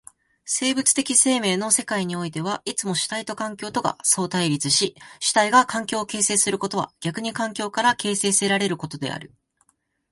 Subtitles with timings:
[0.45, 9.31] 生物的生命の世界においてはいつも主体と環境とが相対立し、主体が環境を形成することは逆に環境から形成せられることである。